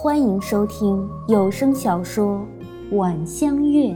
[0.00, 2.46] 欢迎收听有声小说
[2.96, 3.86] 《晚香月》，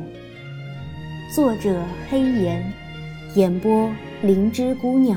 [1.33, 2.73] 作者黑岩，
[3.37, 3.89] 演播
[4.21, 5.17] 灵芝姑娘。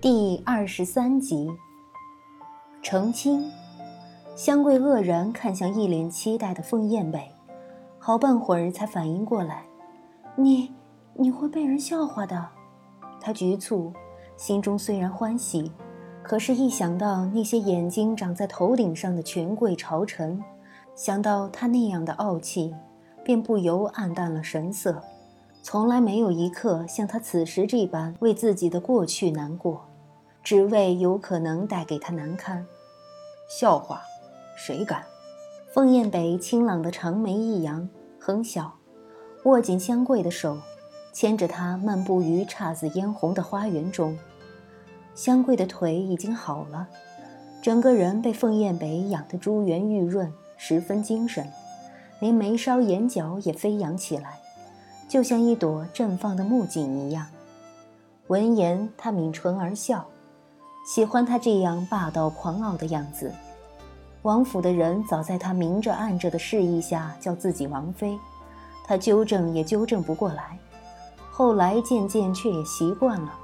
[0.00, 1.50] 第二十三集，
[2.82, 3.44] 澄清。
[4.36, 7.28] 香桂愕然看向一脸期待的凤燕北，
[7.98, 9.64] 好半会儿才反应过来
[10.38, 10.72] ：“你，
[11.14, 12.46] 你会被人笑话的。”
[13.20, 13.92] 他局促，
[14.36, 15.72] 心中虽然欢喜。
[16.28, 20.44] 可是，一想到那些眼睛长在头顶上的权贵朝臣，
[20.94, 22.74] 想到他那样的傲气，
[23.24, 25.02] 便不由暗淡了神色。
[25.62, 29.86] 从来没有一刻像他此时这般为自己的过去难过，
[30.42, 32.66] 只为有可能带给他难堪。
[33.48, 34.02] 笑话，
[34.54, 35.02] 谁敢？
[35.72, 37.88] 凤燕北清朗的长眉一扬，
[38.20, 38.74] 哼笑，
[39.44, 40.58] 握紧香桂的手，
[41.10, 44.14] 牵着她漫步于姹紫嫣红的花园中。
[45.18, 46.86] 香桂的腿已经好了，
[47.60, 51.44] 整个人被凤燕北养得珠圆玉润，十分精神，
[52.20, 54.38] 连眉梢眼角也飞扬起来，
[55.08, 57.26] 就像一朵绽放的木槿一样。
[58.28, 60.06] 闻言，他抿唇而笑，
[60.86, 63.32] 喜欢他这样霸道狂傲的样子。
[64.22, 68.16] 王府的人早在他明着暗着的示意下叫自己王妃，
[68.86, 70.56] 他纠正也纠正不过来，
[71.32, 73.34] 后来渐渐却也习惯了。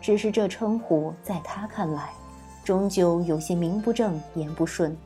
[0.00, 2.10] 只是这称呼在他看来，
[2.64, 4.96] 终究有些名不正言不顺。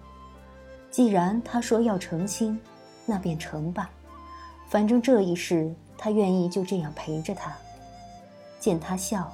[0.90, 2.58] 既然他说要成亲，
[3.04, 3.90] 那便成吧。
[4.68, 7.52] 反正这一世，他愿意就这样陪着他。
[8.60, 9.32] 见他笑，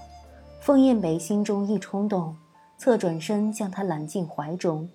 [0.61, 2.37] 凤燕北心中一冲动，
[2.79, 4.89] 侧转身将他揽进怀中。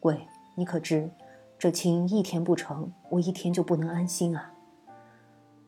[0.00, 1.10] 喂，你可知，
[1.58, 4.52] 这亲一天不成，我一天就不能安心啊。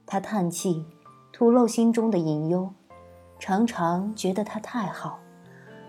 [0.05, 0.85] 他叹气，
[1.33, 2.73] 吐露心中的隐忧。
[3.45, 5.19] 常常觉得他太好，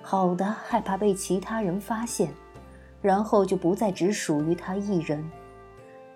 [0.01, 2.33] 好的害怕被其他人发现，
[2.99, 5.23] 然后就不再只属于他一人。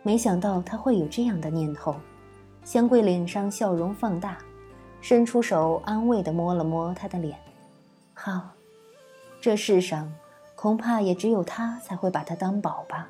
[0.02, 1.96] 没想到他会有这样的念头。
[2.64, 4.40] 香桂脸上笑容放大，
[5.00, 7.38] 伸出手安慰地摸了摸他的脸。
[8.16, 8.42] 好，
[9.40, 10.12] 这世上
[10.56, 13.08] 恐怕也只有他才会把他当宝吧。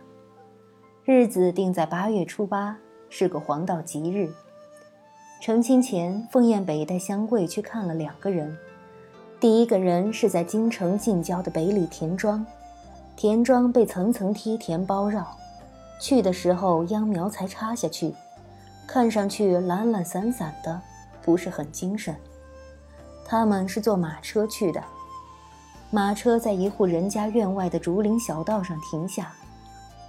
[1.06, 2.78] 日子定在八月初八，
[3.10, 4.30] 是个黄道吉日。
[5.40, 8.58] 成亲前，凤燕北带香桂去看了两个人。
[9.40, 12.44] 第一个人是在京城近郊的北里田庄，
[13.16, 15.38] 田庄被层层梯田包绕，
[16.02, 18.14] 去的时候秧苗才插下去，
[18.88, 20.82] 看上去懒懒散散的，
[21.22, 22.16] 不是很精神。
[23.24, 24.84] 他们是坐马车去的，
[25.92, 29.32] 马车在一户人家院外的竹林小道上停下，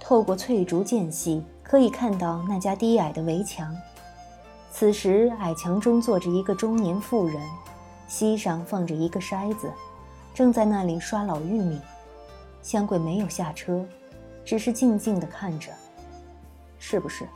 [0.01, 3.73] 透过翠竹间隙，可以看到那家低矮的围墙。
[4.71, 7.41] 此时，矮墙中坐着一个中年妇人，
[8.07, 9.71] 膝上放着一个筛子，
[10.33, 11.81] 正在那里刷老玉米。
[12.61, 13.85] 香桂没有下车，
[14.45, 15.71] 只是静静地看着。
[16.77, 17.27] 是不是？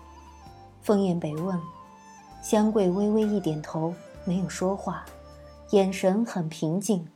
[0.81, 1.59] 凤燕北问。
[2.41, 3.93] 香桂微微一点头，
[4.25, 5.03] 没有说话，
[5.71, 7.07] 眼神很平静。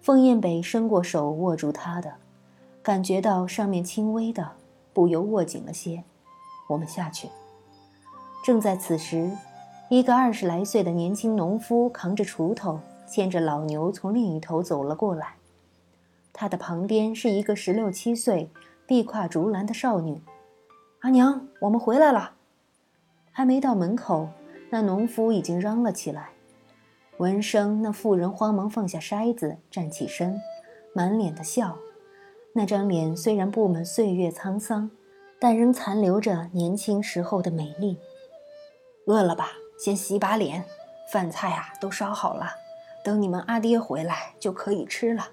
[0.00, 2.14] 凤燕北伸过手握住她的，
[2.82, 4.52] 感觉到上面轻微的，
[4.92, 6.02] 不由握紧了些。
[6.68, 7.28] 我们下去。
[8.42, 9.30] 正在此时，
[9.90, 15.34] 一个二十来岁的年轻农夫扛着锄头，牵着老牛从另一头走了过来。
[16.32, 18.48] 他的旁边是一个十六七岁、
[18.86, 20.22] 臂挎竹篮的少女。
[21.00, 22.32] 阿娘，我们回来了。
[23.30, 24.28] 还没到门口，
[24.70, 26.30] 那农夫已经嚷了起来。
[27.18, 30.40] 闻声，那妇人慌忙放下筛子，站起身，
[30.94, 31.76] 满脸的笑。
[32.54, 34.90] 那张脸虽然布满岁月沧桑，
[35.38, 37.98] 但仍残留着年轻时候的美丽。
[39.10, 39.48] 饿了吧？
[39.78, 40.64] 先洗把脸，
[41.10, 42.52] 饭菜啊都烧好了，
[43.02, 45.28] 等你们阿爹回来就可以吃了。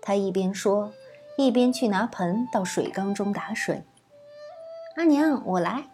[0.00, 0.92] 他一边说，
[1.36, 3.84] 一边去拿盆到水缸中打水。
[4.96, 5.84] 阿娘，我来。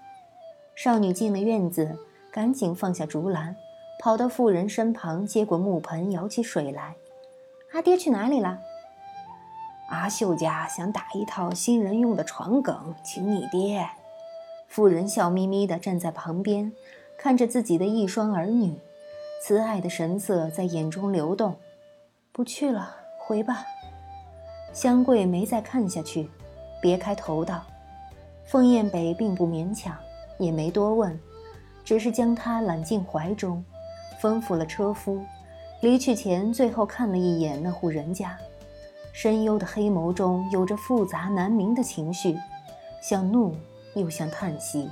[0.76, 1.98] 少女进了院子，
[2.30, 3.56] 赶紧放下竹篮，
[3.98, 6.94] 跑到妇人身旁，接过木盆，舀起水来。
[7.72, 8.58] 阿爹去哪里了？
[9.90, 13.88] 阿秀家想打一套新人用的床梗，请你爹。
[14.74, 16.72] 妇人笑眯眯地站在旁边，
[17.16, 18.74] 看着自己的一双儿女，
[19.40, 21.54] 慈爱的神色在眼中流动。
[22.32, 23.64] 不去了，回吧。
[24.72, 26.28] 香桂没再看下去，
[26.82, 27.62] 别开头道
[28.44, 29.96] ：“凤燕北并不勉强，
[30.38, 31.16] 也没多问，
[31.84, 33.64] 只是将她揽进怀中，
[34.20, 35.22] 吩咐了车夫。
[35.82, 38.36] 离去前，最后看了一眼那户人家，
[39.12, 42.36] 深幽的黑眸中有着复杂难明的情绪，
[43.00, 43.54] 像怒。”
[43.94, 44.90] 又像叹息。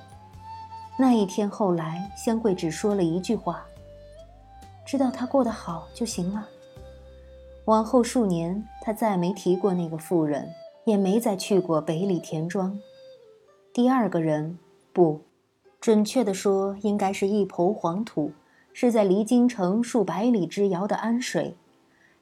[0.99, 3.65] 那一天后来，香桂只说了一句话
[4.87, 6.49] ：“知道他过得好就行了。”
[7.67, 10.53] 往后数年，他再没提过那个妇人，
[10.85, 12.79] 也没再去过北里田庄。
[13.73, 14.59] 第二个人，
[14.93, 15.23] 不，
[15.81, 18.33] 准确的说，应该是一抔黄土，
[18.73, 21.57] 是在离京城数百里之遥的安水，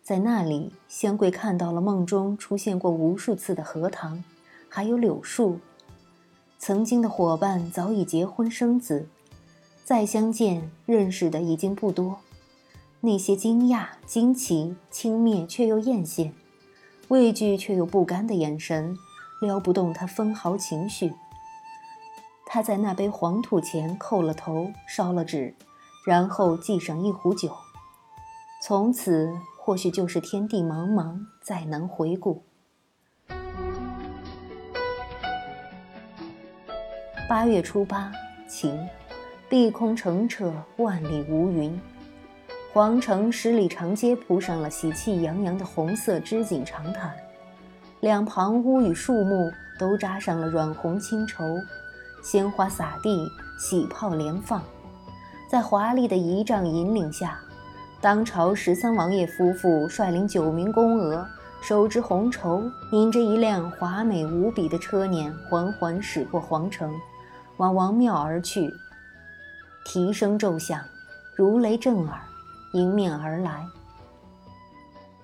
[0.03, 4.23] 在那里，香桂看到了梦中出现过无数次的荷塘，
[4.69, 5.59] 还有柳树。
[6.63, 9.09] 曾经的伙伴早已结婚生子，
[9.83, 12.19] 再相见认识的已经不多。
[13.01, 16.33] 那些惊讶、惊奇、轻蔑却又艳羡，
[17.09, 18.95] 畏惧却又不甘的眼神，
[19.41, 21.15] 撩不动他分毫情绪。
[22.45, 25.55] 他在那杯黄土前叩了头，烧了纸，
[26.05, 27.57] 然后系上一壶酒。
[28.63, 32.43] 从此，或许就是天地茫茫，再难回顾。
[37.31, 38.11] 八月初八，
[38.49, 38.77] 晴，
[39.49, 41.81] 碧空澄澈，万里无云。
[42.73, 47.15] 皇城十里长街铺上了喜气洋洋的红色织锦长毯，
[48.01, 49.49] 两旁屋宇树木
[49.79, 51.45] 都扎上了软红青绸。
[52.21, 53.29] 鲜花洒地，
[53.61, 54.61] 喜炮连放，
[55.49, 57.39] 在华丽的仪仗引领下，
[58.01, 61.25] 当朝十三王爷夫妇率领九名宫娥，
[61.63, 62.61] 手执红绸，
[62.91, 66.93] 引着一辆华美无比的车辇，缓缓驶过皇城，
[67.61, 68.73] 往王庙而去。
[69.85, 70.83] 蹄声骤响，
[71.37, 72.19] 如雷震耳，
[72.73, 73.67] 迎面而来。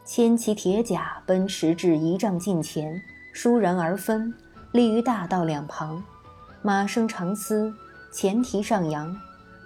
[0.05, 3.01] 千骑铁甲奔驰至仪仗近前，
[3.35, 4.35] 倏然而分，
[4.73, 6.05] 立于大道两旁。
[6.61, 7.73] 马声长嘶，
[8.13, 9.17] 前蹄上扬，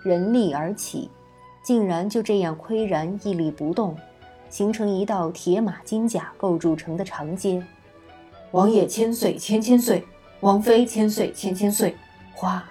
[0.05, 1.11] 人立而起，
[1.65, 3.97] 竟然就这样岿然屹立不动，
[4.49, 7.67] 形成一道铁马金甲构筑成的长街。
[8.53, 10.07] 王爷千岁千千岁，
[10.39, 11.97] 王妃千岁千千岁。
[12.41, 12.65] 哗！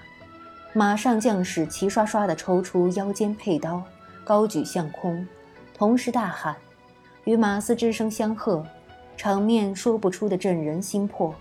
[0.74, 3.84] 马上将士齐刷刷地抽出腰间佩刀，
[4.24, 5.28] 高举向空，
[5.76, 6.56] 同时大喊，
[7.26, 8.66] 与马嘶之声相和，
[9.16, 11.36] 场面说不出的震人心魄。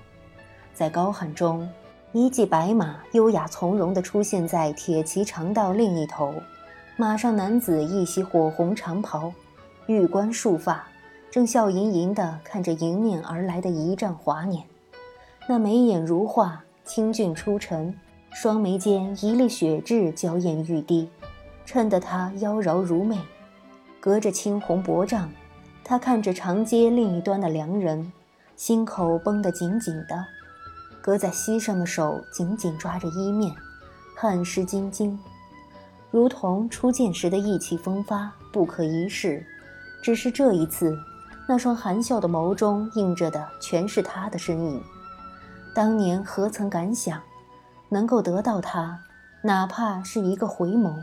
[0.75, 1.67] 在高喊中。
[2.13, 6.35] 一骑白马，优雅从容地出现在铁骑长道另一头。
[6.97, 9.31] 马上男子一袭火红长袍，
[9.87, 10.87] 玉冠束发，
[11.31, 14.65] 正笑盈盈地看着迎面而来的一丈华年。
[15.47, 17.95] 那眉眼如画，清俊出尘，
[18.31, 21.09] 双眉间一粒血痣娇艳欲滴，
[21.67, 23.19] 衬得她妖娆如媚。
[24.01, 25.29] 隔着青红薄帐，
[25.83, 28.13] 他看着长街另一端的良人，
[28.57, 30.25] 心口绷得紧紧的。
[31.01, 33.53] 搁在膝上的手紧紧抓着衣面，
[34.15, 35.19] 汗湿津津，
[36.11, 39.45] 如同初见时的意气风发，不可一世。
[40.01, 40.97] 只是这一次，
[41.49, 44.83] 那双含笑的眸中映着的全是他的身影。
[45.75, 47.21] 当年何曾敢想，
[47.89, 49.01] 能够得到他，
[49.43, 51.03] 哪怕是一个回眸。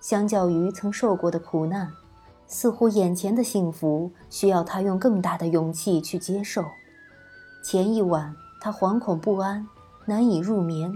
[0.00, 1.90] 相较于曾受过的苦难，
[2.46, 6.64] 似乎眼前的幸福需要他用更大的勇气去接受。
[7.62, 8.34] 前一晚。
[8.60, 9.64] 他惶恐不安，
[10.04, 10.92] 难以入眠。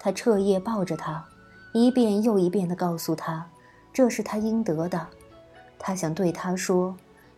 [0.00, 1.24] 他彻夜抱着他，
[1.72, 3.46] 一遍又一遍地告诉他，
[3.92, 5.06] 这是他应得的。
[5.78, 6.96] 他想对他说，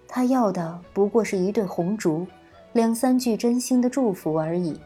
[0.08, 2.26] 他要的不过是一对红烛，
[2.72, 4.80] 两三句真心的祝福而已。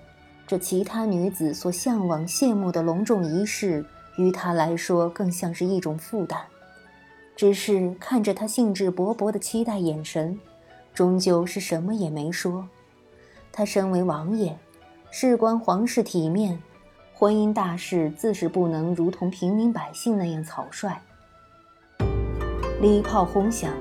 [0.46, 3.85] 这其他女子所向往、羡慕的隆重仪式，
[4.17, 6.41] 于他来说更像是一种负担。
[7.37, 10.38] 只是看着他兴致勃勃的期待眼神，
[10.93, 12.69] 终究是什么也没说。
[13.50, 14.56] 他身为王爷。
[15.16, 16.61] 事关皇室体面，
[17.14, 21.00] 婚姻大事自是不能如同平民百姓那样草率。
[22.80, 23.73] 礼炮轰响，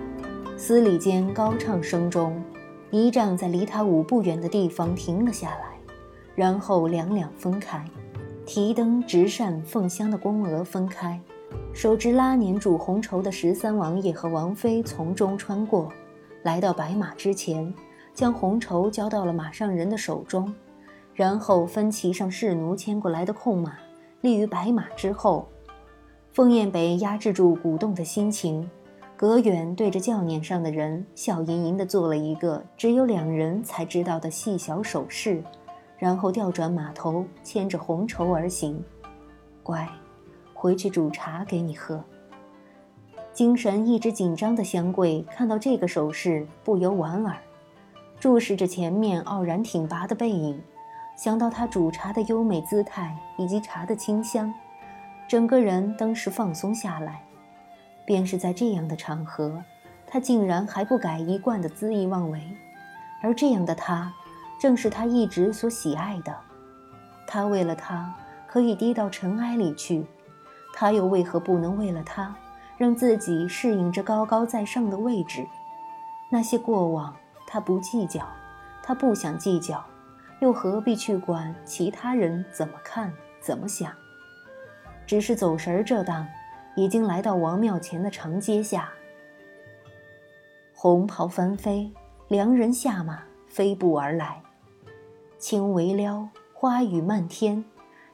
[0.56, 2.40] 司礼监高唱声中，
[2.92, 5.73] 仪仗在离他五步远的地方停了下来，
[6.36, 7.86] 然后两两分开，
[8.46, 11.20] 提灯执扇奉香的宫娥分开，
[11.74, 15.92] 手执拉捻煮红绸的十三王爷和王妃从中穿过，
[16.42, 17.74] 来到白马之前，
[18.14, 20.54] 将红绸交到了马上人的手中。
[21.14, 23.78] 然后分骑上侍奴牵过来的空马，
[24.22, 25.48] 立于白马之后。
[26.32, 28.68] 凤燕北压制住鼓动的心情，
[29.16, 35.44] 隔远对着轿辇上的人笑盈盈地做了一个只有两人才知道的细小手势，
[36.04, 38.84] 然后调转马头，牵着红绸而行。
[39.64, 39.88] 乖，
[40.54, 42.04] 回去煮茶给你喝。
[43.32, 47.38] 精神一直紧张的香桂看到这个手势，不由莞尔，
[48.20, 50.62] 注视着前面傲然挺拔的背影。
[51.16, 54.54] 想到他煮茶的优美姿态以及茶的清香，
[55.26, 57.24] 整个人当时放松下来。
[58.06, 59.64] 便是在这样的场合，
[60.06, 62.42] 他竟然还不改一贯的恣意妄为。
[63.22, 64.14] 而这样的他，
[64.64, 66.34] 正是他一直所喜爱的。
[67.28, 68.16] 他为了他
[68.48, 70.06] 可以低到尘埃里去，
[70.74, 72.34] 他又为何不能为了他，
[72.78, 75.46] 让自己适应这高高在上的位置？
[76.30, 77.14] 那些过往，
[77.46, 78.26] 他不计较，
[78.82, 79.84] 他不想计较，
[80.40, 83.92] 又何必去管其他人怎么看、怎么想？
[85.06, 86.26] 只是走神儿这当，
[86.78, 88.90] 已经来到王庙前的长街下。
[90.74, 91.92] 红袍翻飞，
[92.30, 94.42] 良人下马飞步而来，
[95.44, 97.66] 轻微撩，花雨漫天，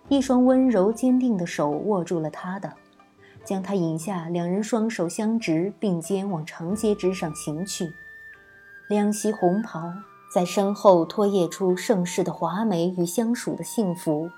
[0.08, 2.74] 一双温柔坚定的手握住了他的。
[3.46, 7.94] 将他引下，两人双手相执，并肩往长街之上行去。
[8.88, 9.94] 两袭红袍
[10.34, 14.32] 在身后拖曳出盛世的华美与相属的幸福。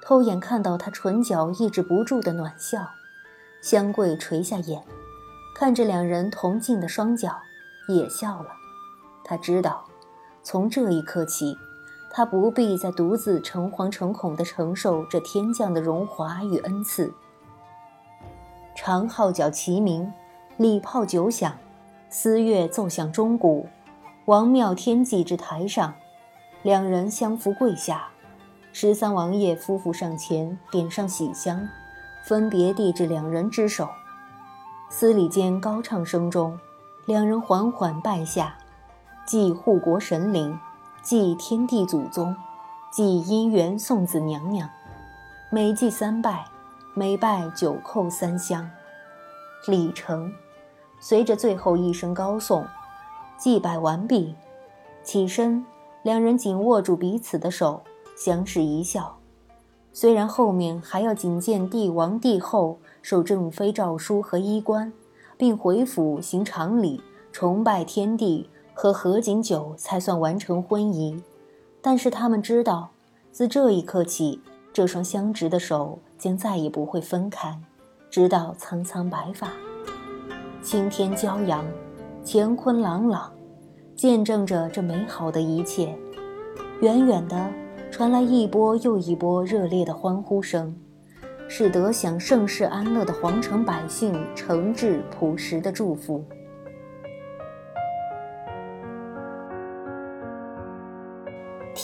[0.00, 2.88] 偷眼看到他唇角抑制不住的暖笑，
[3.60, 4.82] 香桂垂下眼，
[5.54, 7.36] 看着两人同进的双脚，
[7.90, 8.48] 也笑了。
[9.22, 9.84] 他知道，
[10.42, 11.54] 从这一刻起，
[12.16, 17.12] 他不必再独自诚惶诚恐地承受这天降的荣华与恩赐。
[18.74, 20.10] 长号角齐鸣，
[20.56, 21.52] 礼炮九响，
[22.08, 23.68] 丝乐奏响钟鼓。
[24.24, 25.92] 王庙天际之台上，
[26.62, 28.08] 两人相扶跪下。
[28.72, 31.68] 十三王爷夫妇上前点上喜香，
[32.24, 33.86] 分别递至两人之手。
[34.88, 36.58] 司礼监高唱声中，
[37.04, 38.56] 两人缓缓拜下，
[39.26, 40.58] 祭护国神灵，
[41.08, 42.34] 祭天地祖宗，
[42.90, 44.68] 祭姻缘送子娘娘。
[45.50, 46.44] 每祭三拜。
[46.94, 48.68] 每拜九叩三香，
[49.68, 50.32] 礼成。
[50.98, 52.66] 随着最后一声高颂，
[53.38, 54.34] 祭拜完毕，
[55.04, 55.64] 起身，
[56.02, 57.82] 两人紧握住彼此的手，
[58.16, 59.16] 相视一笑。
[59.92, 64.92] 虽然后面还要觐见帝王帝后，受正妃诏书和衣冠，
[65.36, 71.22] 并回府行常礼，崇拜天地和合卺酒，才算完成婚仪，
[71.80, 72.90] 但是他们知道，
[73.32, 74.42] 自这一刻起。
[74.70, 77.58] 这双相执的手将再也不会分开，
[78.10, 79.48] 直到苍苍白发。
[80.60, 81.64] 青天骄阳，
[82.22, 83.32] 乾坤朗朗，
[83.96, 85.96] 见证着这美好的一切。
[86.82, 87.50] 远远的
[87.90, 90.76] 传来一波又一波热烈的欢呼声，
[91.48, 96.22] 是得享盛世安乐的皇城百姓诚挚朴实的祝福。